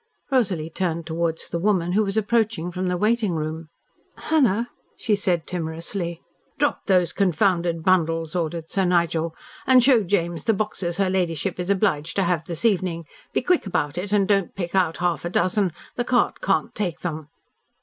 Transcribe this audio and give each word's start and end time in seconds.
Rosalie 0.31 0.71
turned 0.71 1.05
towards 1.05 1.47
the 1.49 1.59
woman, 1.59 1.91
who 1.91 2.03
was 2.03 2.17
approaching 2.17 2.71
from 2.71 2.87
the 2.87 2.97
waiting 2.97 3.33
room. 3.35 3.69
"Hannah," 4.17 4.69
she 4.97 5.15
said 5.15 5.45
timorously. 5.45 6.23
"Drop 6.57 6.87
those 6.87 7.13
confounded 7.13 7.83
bundles," 7.83 8.35
ordered 8.35 8.67
Sir 8.67 8.83
Nigel, 8.83 9.35
"and 9.67 9.83
show 9.83 10.01
James 10.01 10.45
the 10.45 10.55
boxes 10.55 10.97
her 10.97 11.11
ladyship 11.11 11.59
is 11.59 11.69
obliged 11.69 12.15
to 12.15 12.23
have 12.23 12.43
this 12.45 12.65
evening. 12.65 13.05
Be 13.31 13.43
quick 13.43 13.67
about 13.67 13.95
it 13.95 14.11
and 14.11 14.27
don't 14.27 14.55
pick 14.55 14.73
out 14.73 14.97
half 14.97 15.23
a 15.23 15.29
dozen. 15.29 15.71
The 15.97 16.03
cart 16.03 16.41
can't 16.41 16.73
take 16.73 17.01
them." 17.01 17.29